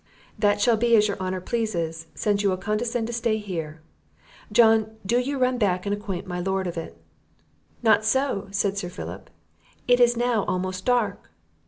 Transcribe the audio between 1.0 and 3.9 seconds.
your honour pleases, since you will condescend to stay here.